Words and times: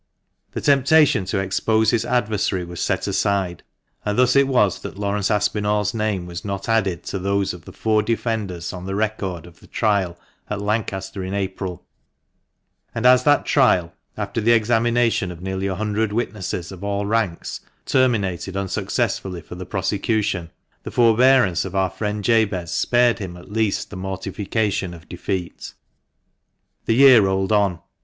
The 0.53 0.61
temptation 0.61 1.25
to 1.25 1.37
expose 1.37 1.91
his 1.91 2.05
adversary 2.05 2.65
was 2.65 2.81
set 2.81 3.05
aside, 3.05 3.61
and 4.03 4.17
thus 4.17 4.35
it 4.35 4.47
was 4.47 4.79
that 4.79 4.97
Laurence 4.97 5.29
Aspinall's 5.29 5.93
name 5.93 6.25
was 6.25 6.43
not 6.43 6.67
added 6.67 7.03
to 7.03 7.19
cc 7.19 7.21
386 7.21 7.21
THE 7.21 7.21
MANCHESTER 7.21 7.29
MAN. 7.29 7.37
those 7.37 7.53
of 7.53 7.65
the 7.65 7.71
four 7.71 8.01
defenders 8.01 8.73
on 8.73 8.85
the 8.87 8.95
record 8.95 9.45
of 9.45 9.59
the 9.59 9.67
trial 9.67 10.17
at 10.49 10.59
Lancaster 10.59 11.23
in 11.23 11.35
April; 11.35 11.85
and 12.95 13.05
as 13.05 13.23
that 13.25 13.45
trial, 13.45 13.93
after 14.17 14.41
the 14.41 14.53
examination 14.53 15.29
of 15.29 15.43
nearly 15.43 15.67
a 15.67 15.75
hundred 15.75 16.11
witnesses 16.11 16.71
of 16.71 16.83
all 16.83 17.05
ranks, 17.05 17.59
terminated 17.85 18.57
unsuccessfully 18.57 19.43
for 19.43 19.53
the 19.53 19.67
prosecution, 19.67 20.49
the 20.81 20.89
forbearance 20.89 21.63
of 21.63 21.75
our 21.75 21.91
friend 21.91 22.23
Jabez 22.23 22.71
spared 22.71 23.19
him 23.19 23.37
at 23.37 23.51
least 23.51 23.91
the 23.91 23.95
mortification 23.95 24.95
of 24.95 25.07
defeat. 25.07 25.75
The 26.85 26.95
year 26.95 27.21
rolled 27.21 27.51
on. 27.51 27.81